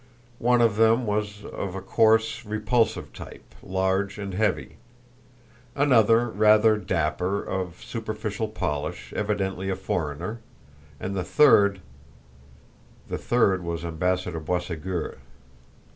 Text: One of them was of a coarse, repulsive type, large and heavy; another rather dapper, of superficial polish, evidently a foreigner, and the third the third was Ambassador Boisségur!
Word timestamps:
One 0.39 0.61
of 0.61 0.77
them 0.77 1.05
was 1.05 1.45
of 1.45 1.75
a 1.75 1.79
coarse, 1.83 2.43
repulsive 2.43 3.13
type, 3.13 3.53
large 3.61 4.17
and 4.17 4.33
heavy; 4.33 4.77
another 5.75 6.27
rather 6.27 6.75
dapper, 6.77 7.43
of 7.43 7.83
superficial 7.83 8.47
polish, 8.47 9.13
evidently 9.13 9.69
a 9.69 9.75
foreigner, 9.75 10.39
and 10.99 11.15
the 11.15 11.23
third 11.23 11.81
the 13.09 13.19
third 13.19 13.63
was 13.63 13.85
Ambassador 13.85 14.39
Boisségur! 14.41 15.17